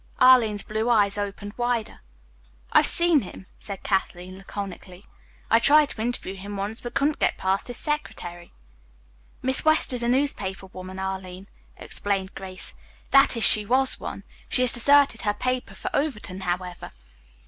Arline's 0.19 0.63
blue 0.63 0.89
eyes 0.89 1.15
opened 1.15 1.53
wider. 1.57 2.01
"I've 2.71 2.87
seen 2.87 3.19
him," 3.21 3.45
said 3.59 3.83
Kathleen 3.83 4.35
laconically. 4.39 5.05
"I 5.51 5.59
tried 5.59 5.89
to 5.89 6.01
interview 6.01 6.33
him 6.33 6.57
once, 6.57 6.81
but 6.81 6.95
couldn't 6.95 7.19
get 7.19 7.37
past 7.37 7.67
his 7.67 7.77
secretary." 7.77 8.51
"Miss 9.43 9.63
West 9.63 9.93
is 9.93 10.01
a 10.01 10.07
newspaper 10.07 10.65
woman, 10.65 10.97
Arline," 10.97 11.47
explained 11.77 12.33
Grace. 12.33 12.73
"That 13.11 13.37
is, 13.37 13.43
she 13.43 13.63
was 13.63 13.99
one. 13.99 14.23
She 14.49 14.63
has 14.63 14.73
deserted 14.73 15.21
her 15.21 15.35
paper 15.35 15.75
for 15.75 15.95
Overton, 15.95 16.41
however." 16.41 16.93